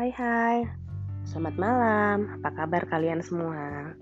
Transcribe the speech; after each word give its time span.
Hai 0.00 0.16
hai, 0.16 0.64
selamat 1.28 1.60
malam. 1.60 2.40
Apa 2.40 2.56
kabar 2.56 2.88
kalian 2.88 3.20
semua? 3.20 3.92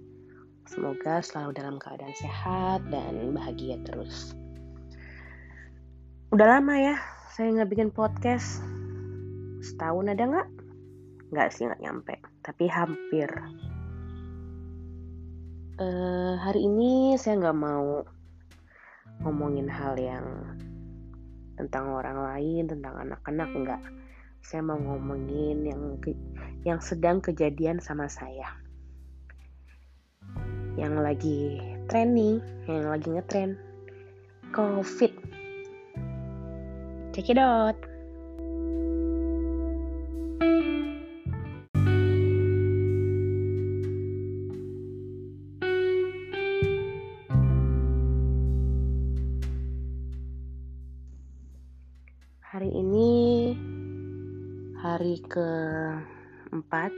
Semoga 0.70 1.18
selalu 1.18 1.58
dalam 1.58 1.74
keadaan 1.82 2.14
sehat 2.14 2.86
dan 2.86 3.34
bahagia 3.34 3.82
terus. 3.82 4.30
Udah 6.30 6.54
lama 6.54 6.78
ya, 6.78 7.02
saya 7.34 7.50
nggak 7.50 7.70
bikin 7.74 7.90
podcast. 7.90 8.62
Setahun 9.58 10.14
ada 10.14 10.22
nggak? 10.22 10.48
Nggak 11.34 11.50
sih, 11.50 11.66
nggak 11.66 11.82
nyampe. 11.82 12.14
Tapi 12.46 12.70
hampir. 12.70 13.26
Uh, 15.82 16.38
hari 16.38 16.62
ini 16.62 17.18
saya 17.18 17.42
nggak 17.42 17.58
mau 17.58 18.06
ngomongin 19.26 19.66
hal 19.66 19.98
yang 19.98 20.22
tentang 21.58 21.90
orang 21.90 22.22
lain, 22.22 22.70
tentang 22.70 22.94
anak-anak, 23.02 23.50
enggak 23.50 23.82
saya 24.48 24.64
mau 24.64 24.80
ngomongin 24.80 25.60
yang 25.60 26.00
yang 26.64 26.80
sedang 26.80 27.20
kejadian 27.20 27.84
sama 27.84 28.08
saya. 28.08 28.48
Yang 30.80 30.94
lagi 31.04 31.40
tren 31.92 32.16
nih 32.16 32.40
yang 32.64 32.88
lagi 32.88 33.12
ngetren. 33.12 33.60
Covid. 34.56 35.12
Check 37.12 37.28
it 37.28 37.36
out. 37.36 37.76
Hari 52.48 52.72
ini 52.72 53.27
hari 54.88 55.20
keempat 55.28 56.88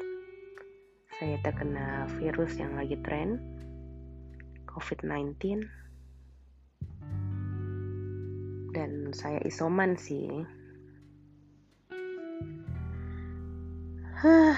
saya 1.18 1.42
terkena 1.42 2.06
virus 2.22 2.54
yang 2.54 2.78
lagi 2.78 2.94
tren 3.02 3.42
COVID-19 4.70 5.66
dan 8.70 9.10
saya 9.10 9.42
isoman 9.42 9.98
sih. 9.98 10.30
Huh, 14.22 14.54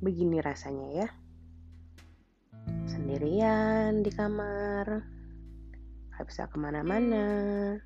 begini 0.00 0.40
rasanya 0.40 1.04
ya. 1.04 1.08
Sendirian 2.88 4.00
di 4.00 4.08
kamar 4.08 5.04
gak 6.16 6.24
bisa 6.24 6.48
ke 6.48 6.56
mana-mana. 6.56 7.76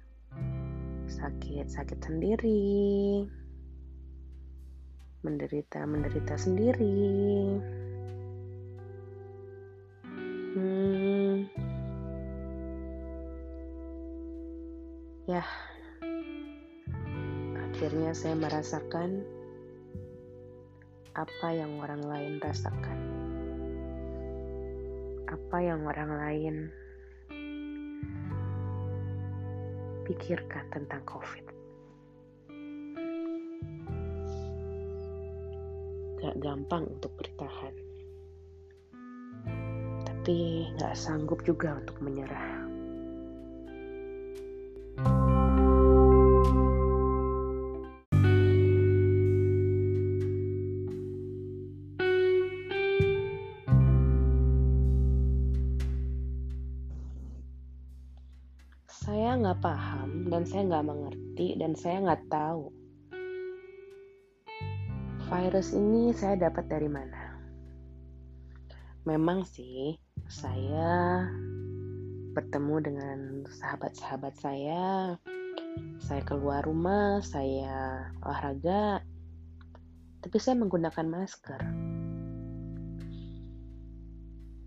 Sakit-sakit 1.10 1.98
sendiri 1.98 3.26
menderita-menderita 5.26 6.38
sendiri. 6.38 7.58
Hmm. 10.54 11.50
Ya, 15.26 15.42
akhirnya 17.58 18.14
saya 18.14 18.38
merasakan 18.38 19.26
apa 21.18 21.48
yang 21.50 21.82
orang 21.82 22.06
lain 22.06 22.38
rasakan. 22.38 22.98
Apa 25.26 25.58
yang 25.58 25.82
orang 25.82 26.10
lain 26.14 26.56
pikirkan 30.06 30.70
tentang 30.70 31.02
COVID. 31.02 31.55
Gak 36.16 36.40
gampang 36.40 36.88
untuk 36.88 37.12
bertahan. 37.20 37.74
Tapi 40.02 40.68
gak 40.80 40.96
sanggup 40.96 41.44
juga 41.44 41.76
untuk 41.76 42.00
menyerah. 42.00 42.64
Saya 59.06 59.38
nggak 59.38 59.62
paham 59.62 60.26
dan 60.26 60.42
saya 60.42 60.66
nggak 60.66 60.86
mengerti 60.90 61.54
dan 61.54 61.78
saya 61.78 62.02
nggak 62.02 62.26
tahu 62.26 62.75
virus 65.36 65.76
ini 65.76 66.16
saya 66.16 66.48
dapat 66.48 66.64
dari 66.64 66.88
mana? 66.88 67.36
Memang 69.04 69.44
sih, 69.44 69.92
saya 70.32 71.28
bertemu 72.32 72.76
dengan 72.80 73.18
sahabat-sahabat 73.44 74.32
saya. 74.40 75.12
Saya 76.00 76.24
keluar 76.24 76.64
rumah, 76.64 77.20
saya 77.20 78.08
olahraga, 78.24 79.04
tapi 80.24 80.40
saya 80.40 80.56
menggunakan 80.56 81.04
masker. 81.04 81.60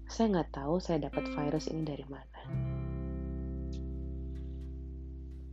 Saya 0.06 0.26
nggak 0.38 0.54
tahu 0.54 0.78
saya 0.78 1.10
dapat 1.10 1.34
virus 1.34 1.66
ini 1.66 1.82
dari 1.82 2.06
mana. 2.06 2.42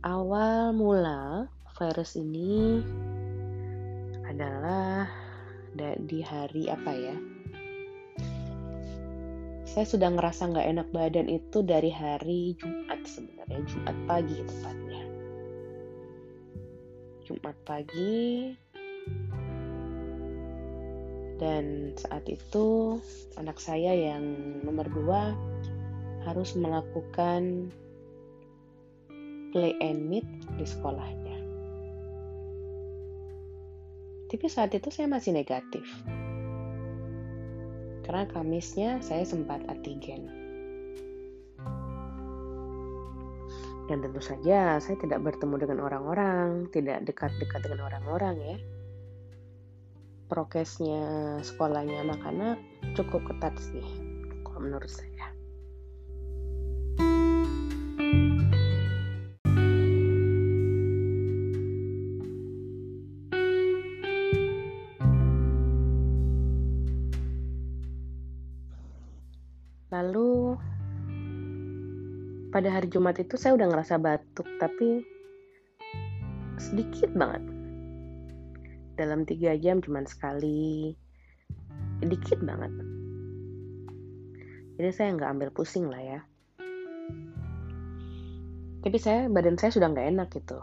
Awal 0.05 0.77
mula 0.77 1.49
virus 1.73 2.13
ini 2.21 2.85
adalah 4.37 5.09
di 6.05 6.21
hari 6.21 6.69
apa 6.69 6.93
ya? 6.93 7.17
Saya 9.65 9.85
sudah 9.89 10.13
ngerasa 10.13 10.53
nggak 10.53 10.67
enak 10.77 10.87
badan 10.93 11.25
itu 11.25 11.65
dari 11.65 11.89
hari 11.89 12.53
Jumat 12.61 13.01
sebenarnya, 13.09 13.65
Jumat 13.65 13.97
pagi 14.05 14.37
tepatnya. 14.45 15.03
Jumat 17.25 17.57
pagi 17.65 18.53
dan 21.41 21.97
saat 21.97 22.25
itu 22.29 22.97
anak 23.41 23.57
saya 23.57 23.89
yang 23.89 24.21
nomor 24.61 24.85
dua 24.85 25.33
harus 26.29 26.53
melakukan 26.53 27.73
play 29.49 29.73
and 29.81 30.05
meet 30.05 30.29
di 30.61 30.65
sekolahnya. 30.65 31.26
Tapi 34.27 34.45
saat 34.51 34.75
itu 34.75 34.91
saya 34.91 35.07
masih 35.07 35.31
negatif. 35.31 35.87
Karena 38.03 38.27
Kamisnya 38.27 38.99
saya 39.03 39.23
sempat 39.23 39.63
antigen. 39.71 40.27
Dan 43.87 44.03
tentu 44.03 44.19
saja 44.19 44.83
saya 44.83 44.99
tidak 44.99 45.23
bertemu 45.23 45.55
dengan 45.63 45.79
orang-orang, 45.87 46.67
tidak 46.75 47.07
dekat-dekat 47.07 47.63
dengan 47.63 47.87
orang-orang 47.87 48.35
ya. 48.35 48.57
Prokesnya 50.27 51.39
sekolahnya 51.39 52.03
anak-anak 52.03 52.59
cukup 52.99 53.23
ketat 53.31 53.55
sih, 53.63 53.87
kalau 54.43 54.59
menurut 54.59 54.91
saya. 54.91 55.16
Pada 72.57 72.73
hari 72.73 72.89
Jumat 72.89 73.21
itu 73.21 73.37
saya 73.37 73.53
udah 73.53 73.69
ngerasa 73.69 74.01
batuk 74.01 74.49
tapi 74.57 75.05
sedikit 76.57 77.13
banget. 77.13 77.45
Dalam 78.97 79.29
tiga 79.29 79.53
jam 79.61 79.77
cuma 79.77 80.01
sekali, 80.09 80.89
sedikit 82.01 82.41
banget. 82.41 82.73
Jadi 84.81 84.89
saya 84.89 85.13
nggak 85.13 85.31
ambil 85.37 85.49
pusing 85.53 85.85
lah 85.85 86.01
ya. 86.01 86.19
Tapi 88.81 88.97
saya 88.97 89.29
badan 89.29 89.61
saya 89.61 89.77
sudah 89.77 89.93
nggak 89.93 90.17
enak 90.17 90.33
gitu. 90.33 90.57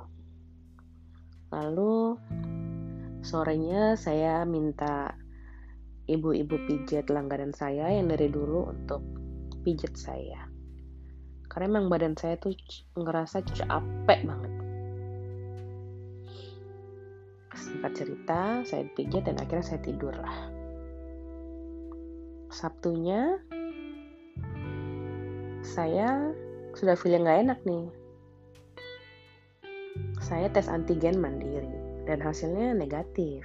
Lalu 1.55 2.19
sorenya 3.23 3.95
saya 3.95 4.43
minta 4.43 5.15
ibu-ibu 6.11 6.59
pijat 6.59 7.07
langganan 7.07 7.55
saya 7.55 7.87
yang 7.95 8.11
dari 8.11 8.27
dulu 8.35 8.67
untuk 8.67 8.99
pijat 9.63 9.95
saya 9.95 10.54
karena 11.49 11.79
emang 11.79 11.87
badan 11.93 12.15
saya 12.19 12.35
tuh 12.41 12.57
ngerasa 12.99 13.45
capek 13.47 14.21
banget. 14.27 14.53
Sempat 17.55 17.93
cerita 17.95 18.41
saya 18.67 18.85
pijat 18.99 19.31
dan 19.31 19.39
akhirnya 19.39 19.65
saya 19.65 19.81
tidur. 19.83 20.15
Lah 20.15 20.65
Sabtunya 22.55 23.35
saya 25.65 26.31
sudah 26.79 26.95
feeling 26.95 27.27
nggak 27.27 27.41
enak 27.51 27.61
nih. 27.67 27.87
Saya 30.23 30.47
tes 30.51 30.71
antigen 30.71 31.19
mandiri 31.19 31.71
dan 32.07 32.23
hasilnya 32.23 32.75
negatif. 32.79 33.43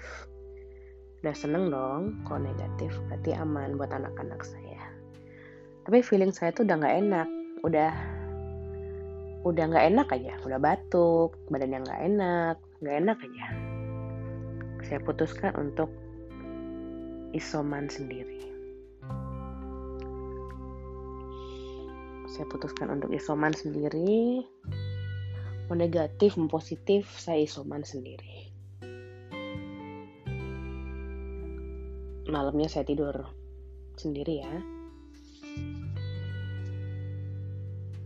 Udah 1.25 1.35
seneng 1.35 1.73
dong 1.73 2.21
kalau 2.25 2.45
negatif 2.45 2.93
berarti 3.09 3.33
aman 3.33 3.81
buat 3.81 3.89
anak-anak 3.89 4.45
saya. 4.45 4.81
Tapi 5.89 6.05
feeling 6.05 6.29
saya 6.29 6.53
tuh 6.53 6.69
udah 6.69 6.77
nggak 6.77 6.97
enak 7.01 7.29
udah 7.63 7.91
udah 9.43 9.63
nggak 9.71 9.87
enak 9.95 10.07
aja 10.11 10.33
udah 10.43 10.59
batuk 10.59 11.35
badan 11.47 11.79
yang 11.79 11.83
nggak 11.87 12.01
enak 12.03 12.57
nggak 12.79 12.95
enak 13.03 13.17
aja. 13.19 13.45
Saya 14.87 14.99
putuskan 15.03 15.51
untuk 15.59 15.91
isoman 17.35 17.91
sendiri. 17.91 18.47
Saya 22.31 22.45
putuskan 22.47 22.87
untuk 22.95 23.11
isoman 23.11 23.51
sendiri. 23.51 24.47
Mau 25.67 25.75
negatif 25.75 26.39
mau 26.39 26.47
positif 26.47 27.11
saya 27.19 27.43
isoman 27.43 27.83
sendiri. 27.83 28.47
Malamnya 32.31 32.71
saya 32.71 32.87
tidur 32.87 33.27
sendiri 33.99 34.39
ya. 34.39 34.78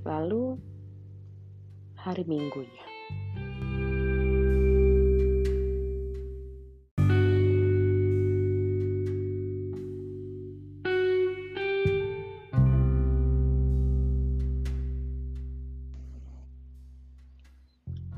Lalu 0.03 0.59
hari 1.95 2.27
Minggunya. 2.27 2.83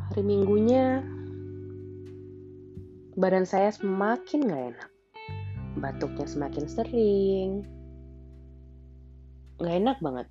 Hari 0.10 0.26
Minggunya 0.26 1.06
badan 3.14 3.46
saya 3.46 3.70
semakin 3.70 4.50
gak 4.50 4.64
enak. 4.74 4.92
Batuknya 5.78 6.26
semakin 6.26 6.66
sering. 6.66 7.50
Nggak 9.62 9.76
enak 9.86 9.98
banget. 10.02 10.28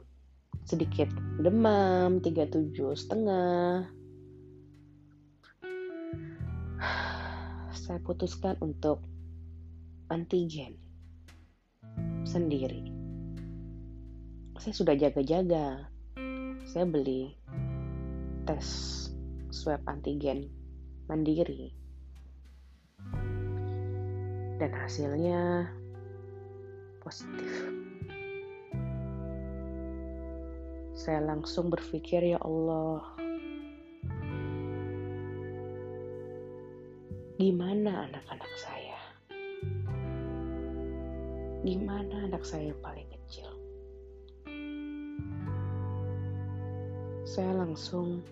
Sedikit 0.66 1.06
demam 1.38 2.22
37 2.22 2.78
setengah. 2.94 3.90
Saya 7.74 7.98
putuskan 8.00 8.54
untuk 8.62 9.02
antigen 10.08 10.78
sendiri. 12.24 12.88
Saya 14.62 14.74
sudah 14.74 14.94
jaga-jaga. 14.96 15.90
Saya 16.64 16.86
beli 16.88 17.34
tes 18.48 18.66
swab 19.50 19.82
antigen 19.90 20.48
mandiri. 21.10 21.74
Dan 24.56 24.70
hasilnya 24.70 25.66
positif. 27.02 27.83
Saya 30.94 31.18
langsung 31.26 31.74
berpikir, 31.74 32.22
"Ya 32.22 32.38
Allah, 32.38 33.02
gimana 37.34 38.06
anak-anak 38.06 38.52
saya? 38.62 38.98
Gimana 41.66 42.30
anak 42.30 42.46
saya 42.46 42.70
yang 42.70 42.78
paling 42.78 43.10
kecil?" 43.10 43.50
Saya 47.26 47.58
langsung 47.58 48.22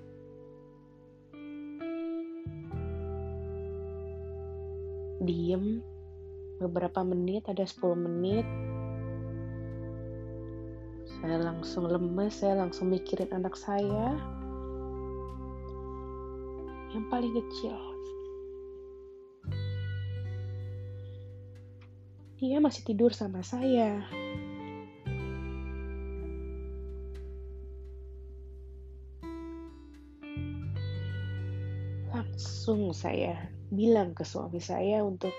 diem 5.27 5.83
beberapa 6.63 7.03
menit, 7.03 7.51
ada 7.51 7.67
10 7.67 7.99
menit. 7.99 8.47
Saya 11.23 11.39
langsung 11.39 11.87
lemes, 11.87 12.35
saya 12.35 12.59
langsung 12.59 12.91
mikirin 12.91 13.31
anak 13.31 13.55
saya 13.55 14.19
yang 16.91 17.07
paling 17.07 17.31
kecil. 17.31 17.79
Dia 22.43 22.59
masih 22.59 22.83
tidur 22.83 23.15
sama 23.15 23.39
saya. 23.47 24.03
Langsung 32.11 32.91
saya 32.91 33.47
bilang 33.71 34.11
ke 34.11 34.27
suami 34.27 34.59
saya 34.59 35.07
untuk 35.07 35.31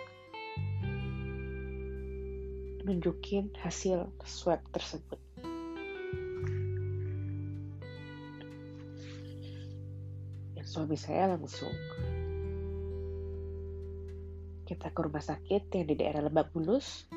nunjukin 2.88 3.52
hasil 3.60 4.08
swab 4.24 4.64
tersebut. 4.72 5.23
Suami 10.84 11.00
saya 11.00 11.32
langsung 11.32 11.72
kita 14.68 14.92
ke 14.92 15.00
rumah 15.00 15.24
sakit 15.24 15.72
yang 15.72 15.88
di 15.88 15.96
daerah 15.96 16.28
Lebak 16.28 16.52
Bulus 16.52 17.08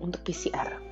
untuk 0.00 0.24
PCR. 0.24 0.87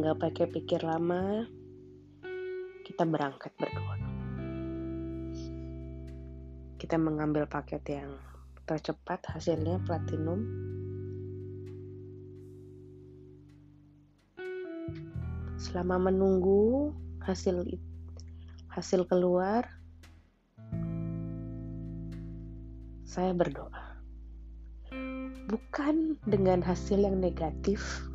Dengan 0.00 0.16
gak 0.16 0.32
pakai 0.32 0.46
pikir 0.48 0.80
lama, 0.80 1.44
kita 2.88 3.04
berangkat 3.04 3.52
berdua. 3.60 4.00
Kita 6.80 6.96
mengambil 6.96 7.44
paket 7.44 7.84
yang 7.84 8.16
tercepat, 8.64 9.20
hasilnya 9.28 9.76
platinum. 9.84 10.40
Selama 15.60 16.08
menunggu 16.08 16.96
hasil 17.20 17.60
hasil 18.72 19.04
keluar, 19.04 19.68
saya 23.04 23.36
berdoa. 23.36 24.00
Bukan 25.44 26.16
dengan 26.24 26.64
hasil 26.64 27.04
yang 27.04 27.20
negatif, 27.20 28.08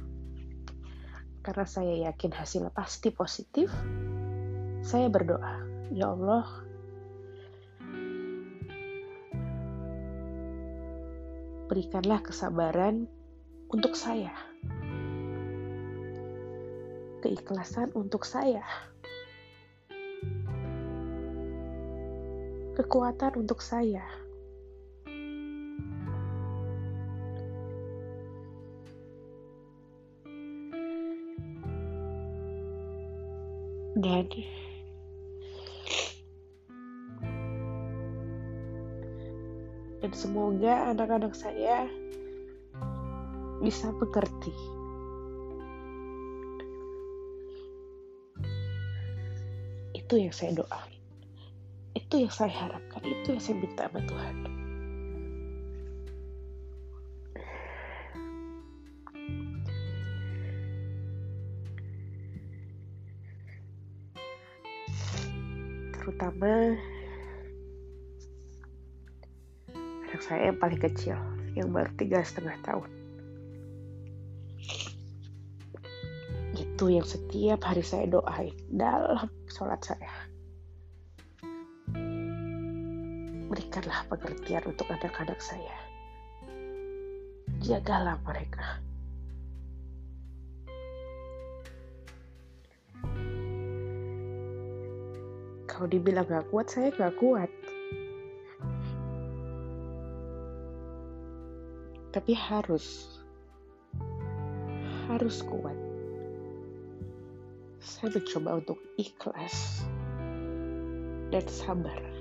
karena 1.46 1.70
saya 1.70 2.10
yakin 2.10 2.34
hasilnya 2.34 2.74
pasti 2.74 3.14
positif, 3.14 3.70
saya 4.82 5.06
berdoa, 5.14 5.62
"Ya 5.94 6.10
Allah, 6.10 6.42
berikanlah 11.70 12.26
kesabaran 12.26 13.06
untuk 13.70 13.94
saya, 13.94 14.34
keikhlasan 17.22 17.94
untuk 17.94 18.26
saya, 18.26 18.66
kekuatan 22.74 23.38
untuk 23.38 23.62
saya." 23.62 24.25
Dan 34.06 34.30
dan 40.06 40.12
semoga 40.14 40.94
anak-anak 40.94 41.34
saya 41.34 41.90
bisa 43.66 43.90
mengerti 43.98 44.54
itu 49.98 50.14
yang 50.22 50.30
saya 50.30 50.54
doa 50.54 50.82
itu 51.96 52.28
yang 52.28 52.34
saya 52.36 52.52
harapkan. 52.52 53.02
Itu 53.02 53.34
yang 53.34 53.42
saya 53.42 53.56
minta 53.58 53.88
sama 53.88 54.04
Tuhan 54.04 54.55
terutama 66.26 66.74
anak 70.10 70.22
saya 70.26 70.50
yang 70.50 70.58
paling 70.58 70.82
kecil 70.82 71.18
yang 71.54 71.70
baru 71.70 71.94
tiga 72.02 72.26
setengah 72.26 72.58
tahun 72.66 72.90
itu 76.58 76.66
Itu 76.76 76.92
yang 76.92 77.06
setiap 77.06 77.62
hari 77.62 77.86
saya 77.86 78.10
doain 78.10 78.52
dalam 78.68 79.32
sholat 79.48 79.80
saya. 79.80 80.12
Berikanlah 83.48 84.04
pengertian 84.12 84.66
untuk 84.68 84.90
anak-anak 84.92 85.40
saya. 85.40 85.78
Jagalah 87.64 88.20
mereka. 88.28 88.85
Kalau 95.76 95.92
dibilang 95.92 96.24
gak 96.24 96.48
kuat, 96.56 96.72
saya 96.72 96.88
gak 96.96 97.20
kuat. 97.20 97.52
Tapi 102.16 102.32
harus. 102.32 103.20
Harus 105.12 105.44
kuat. 105.44 105.76
Saya 107.84 108.08
mencoba 108.08 108.64
untuk 108.64 108.80
ikhlas 108.96 109.84
dan 111.36 111.44
sabar. 111.52 112.15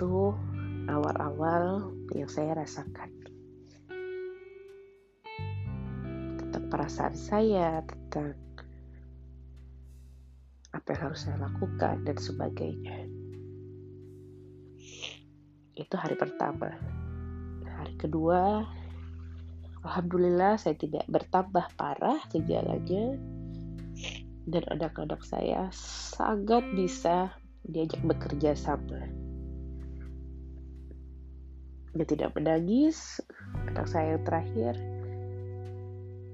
Itu 0.00 0.32
awal-awal 0.88 1.92
yang 2.16 2.24
saya 2.24 2.56
rasakan. 2.56 3.12
Tentang 6.40 6.72
perasaan 6.72 7.12
saya, 7.12 7.84
tentang 7.84 8.32
apa 10.72 10.88
yang 10.88 11.00
harus 11.04 11.20
saya 11.20 11.36
lakukan, 11.44 12.00
dan 12.08 12.16
sebagainya. 12.16 13.12
Itu 15.76 15.92
hari 16.00 16.16
pertama. 16.16 16.80
Hari 17.68 18.00
kedua, 18.00 18.64
Alhamdulillah 19.84 20.56
saya 20.56 20.80
tidak 20.80 21.04
bertambah 21.12 21.76
parah 21.76 22.24
gejalanya 22.32 23.20
dan 24.48 24.64
anak-anak 24.64 25.20
saya 25.28 25.68
sangat 25.76 26.64
bisa 26.72 27.36
diajak 27.68 28.00
bekerja 28.00 28.56
sama 28.56 29.28
dia 31.90 32.06
tidak 32.06 32.30
menangis 32.38 33.18
anak 33.70 33.86
saya 33.90 34.14
terakhir. 34.22 34.78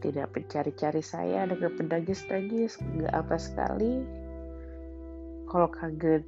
Tidak 0.05 0.29
mencari-cari 0.29 1.01
saya 1.01 1.49
dengan 1.49 1.73
menangis-nangis 1.77 2.77
nggak 2.81 3.15
apa 3.17 3.37
sekali. 3.41 4.05
Kalau 5.49 5.69
kaget 5.73 6.25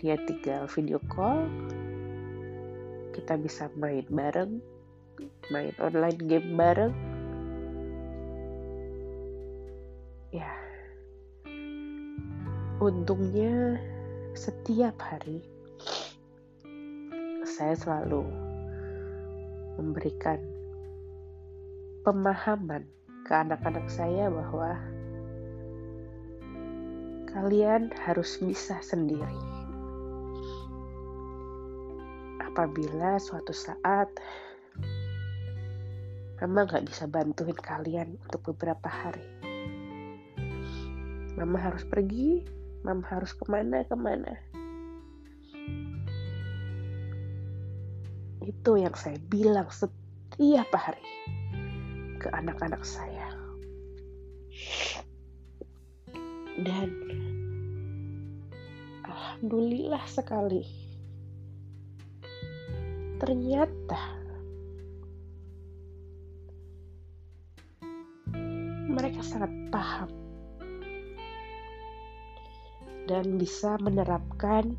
dia 0.00 0.16
tinggal 0.24 0.64
video 0.72 1.00
call. 1.12 1.44
Kita 3.12 3.34
bisa 3.36 3.68
main 3.76 4.06
bareng 4.08 4.78
main 5.50 5.74
online 5.80 6.20
game 6.28 6.48
bareng. 6.54 6.94
Ya. 10.30 10.52
Untungnya 12.78 13.80
setiap 14.36 14.94
hari 15.02 15.42
saya 17.58 17.74
selalu 17.74 18.22
memberikan 19.82 20.38
pemahaman 22.06 22.86
ke 23.26 23.34
anak-anak 23.34 23.82
saya 23.90 24.30
bahwa 24.30 24.78
kalian 27.34 27.90
harus 28.06 28.38
bisa 28.38 28.78
sendiri. 28.78 29.42
Apabila 32.46 33.18
suatu 33.18 33.50
saat 33.50 34.06
Mama 36.38 36.70
gak 36.70 36.86
bisa 36.86 37.10
bantuin 37.10 37.58
kalian 37.58 38.14
untuk 38.22 38.54
beberapa 38.54 38.86
hari. 38.86 39.26
Mama 41.34 41.58
harus 41.58 41.82
pergi, 41.82 42.46
Mama 42.86 43.02
harus 43.10 43.34
ke 43.34 43.42
mana-kemana 43.50 44.38
Itu 48.48 48.80
yang 48.80 48.96
saya 48.96 49.20
bilang 49.28 49.68
setiap 49.68 50.72
hari 50.72 51.04
ke 52.16 52.32
anak-anak 52.32 52.80
saya. 52.80 53.28
Dan 56.56 56.88
alhamdulillah 59.04 60.00
sekali. 60.08 60.64
Ternyata 63.20 64.16
mereka 68.88 69.20
sangat 69.20 69.52
paham 69.68 70.08
dan 73.08 73.36
bisa 73.36 73.76
menerapkan 73.80 74.72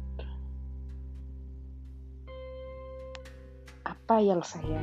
apa 4.10 4.26
yang 4.26 4.42
saya 4.42 4.82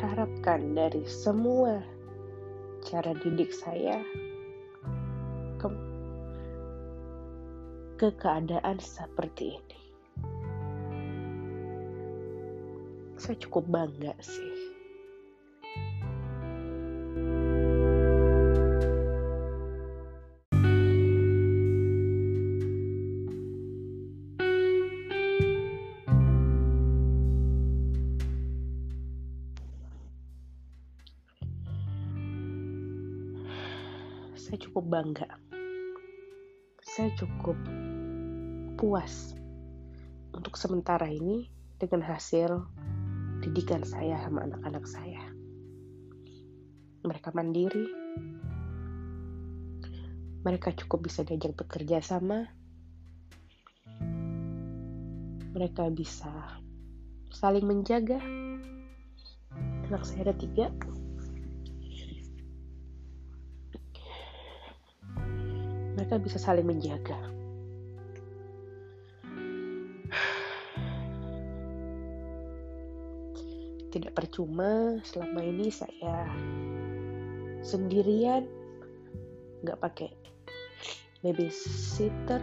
harapkan 0.00 0.72
dari 0.72 1.04
semua 1.04 1.84
cara 2.80 3.12
didik 3.20 3.52
saya 3.52 4.00
ke, 5.60 5.68
ke 8.00 8.08
keadaan 8.16 8.80
seperti 8.80 9.60
ini. 9.60 9.80
Saya 13.20 13.36
cukup 13.44 13.68
bangga 13.68 14.16
sih. 14.24 14.51
Saya 34.52 34.68
cukup 34.68 34.84
bangga. 34.84 35.28
Saya 36.84 37.08
cukup 37.16 37.56
puas 38.76 39.32
untuk 40.36 40.60
sementara 40.60 41.08
ini 41.08 41.48
dengan 41.80 42.04
hasil 42.04 42.60
didikan 43.40 43.80
saya 43.80 44.20
sama 44.20 44.44
anak-anak 44.44 44.84
saya. 44.84 45.24
Mereka 47.00 47.32
mandiri, 47.32 47.88
mereka 50.44 50.76
cukup 50.76 51.08
bisa 51.08 51.24
diajak 51.24 51.56
bekerja 51.56 52.04
sama, 52.04 52.44
mereka 55.56 55.88
bisa 55.88 56.60
saling 57.32 57.64
menjaga. 57.64 58.20
Anak 59.88 60.04
saya 60.04 60.28
ada 60.28 60.36
tiga, 60.36 60.68
mereka 65.92 66.16
bisa 66.16 66.40
saling 66.40 66.64
menjaga. 66.64 67.18
Tidak 73.92 74.12
percuma 74.16 74.96
selama 75.04 75.44
ini 75.44 75.68
saya 75.68 76.24
sendirian, 77.60 78.48
nggak 79.60 79.80
pakai 79.84 80.08
babysitter 81.20 82.40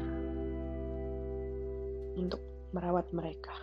untuk 2.14 2.40
merawat 2.70 3.10
mereka. 3.10 3.58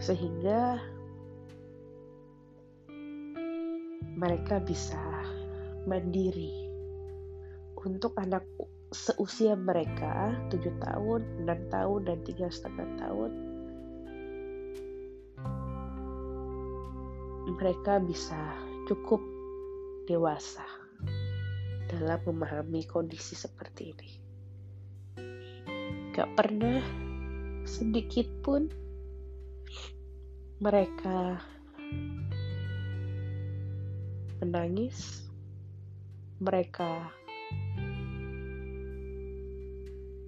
Sehingga 0.00 0.80
mereka 4.16 4.64
bisa 4.64 4.98
mandiri 5.84 6.61
untuk 7.82 8.14
anak 8.18 8.46
seusia 8.92 9.58
mereka 9.58 10.36
7 10.52 10.60
tahun, 10.78 11.20
6 11.48 11.74
tahun, 11.74 12.00
dan 12.06 12.18
tiga 12.22 12.46
setengah 12.52 12.88
tahun 13.00 13.30
mereka 17.52 18.02
bisa 18.02 18.38
cukup 18.90 19.22
dewasa 20.06 20.66
dalam 21.90 22.18
memahami 22.26 22.82
kondisi 22.88 23.36
seperti 23.36 23.92
ini. 23.92 24.10
Gak 26.10 26.30
pernah 26.34 26.80
sedikit 27.62 28.26
pun 28.42 28.66
mereka 30.58 31.38
menangis 34.42 35.22
mereka 36.42 37.14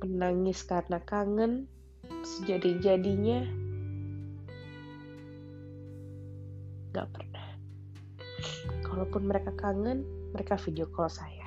menangis 0.02 0.64
karena 0.64 0.98
kangen 1.04 1.68
sejadi-jadinya. 2.24 3.44
Gak 6.94 7.08
pernah. 7.12 7.46
Kalaupun 8.86 9.28
mereka 9.28 9.50
kangen 9.54 10.02
mereka 10.34 10.58
video 10.58 10.90
call 10.90 11.10
saya 11.10 11.43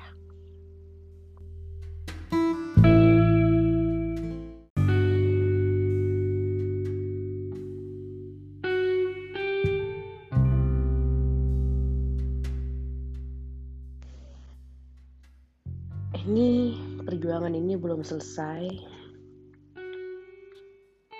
ini 17.58 17.74
belum 17.74 18.06
selesai. 18.06 18.70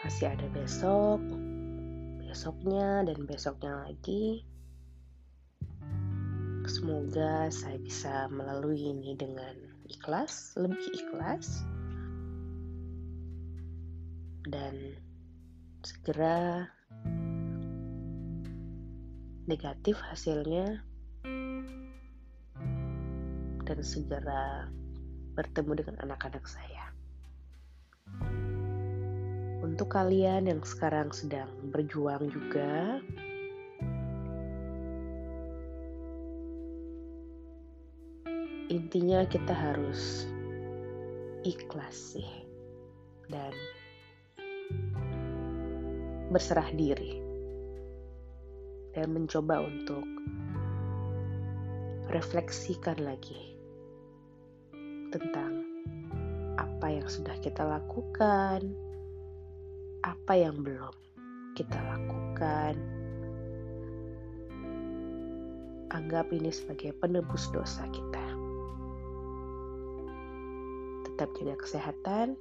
Masih 0.07 0.31
ada 0.31 0.47
besok 0.55 1.19
besoknya 2.23 3.03
dan 3.03 3.19
besoknya 3.27 3.83
lagi. 3.83 4.47
Semoga 6.69 7.51
saya 7.51 7.81
bisa 7.83 8.31
melalui 8.31 8.95
ini 8.95 9.19
dengan 9.19 9.59
ikhlas 9.91 10.55
lebih 10.55 10.87
ikhlas. 10.95 11.67
Dan 14.47 14.95
segera 15.83 16.69
negatif 19.51 19.99
hasilnya. 19.99 20.85
Dan 23.67 23.79
segera 23.83 24.69
bertemu 25.39 25.73
dengan 25.79 25.97
anak-anak 26.03 26.43
saya. 26.51 26.91
Untuk 29.63 29.95
kalian 29.95 30.51
yang 30.51 30.67
sekarang 30.67 31.15
sedang 31.15 31.47
berjuang 31.71 32.27
juga, 32.27 32.99
intinya 38.67 39.23
kita 39.31 39.55
harus 39.55 40.27
ikhlas 41.47 42.19
sih 42.19 42.31
dan 43.31 43.55
berserah 46.35 46.67
diri 46.75 47.23
dan 48.99 49.15
mencoba 49.15 49.63
untuk 49.63 50.03
refleksikan 52.11 52.99
lagi 53.07 53.48
tentang 55.09 55.65
apa 56.59 56.87
yang 56.91 57.07
sudah 57.09 57.35
kita 57.41 57.65
lakukan, 57.65 58.61
apa 60.05 60.33
yang 60.35 60.61
belum 60.63 60.95
kita 61.59 61.75
lakukan. 61.75 62.75
Anggap 65.89 66.29
ini 66.31 66.53
sebagai 66.53 66.93
penebus 67.01 67.49
dosa 67.51 67.89
kita. 67.89 68.27
Tetap 71.09 71.33
jaga 71.41 71.57
kesehatan. 71.57 72.37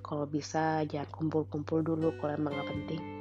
Kalau 0.00 0.24
bisa 0.24 0.88
jangan 0.88 1.12
kumpul-kumpul 1.12 1.84
dulu 1.84 2.16
kalau 2.16 2.32
emang 2.32 2.56
gak 2.56 2.72
penting. 2.72 3.17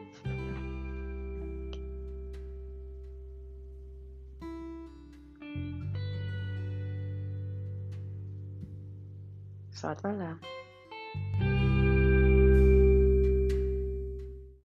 Selamat 9.88 10.04
malam. 10.04 10.57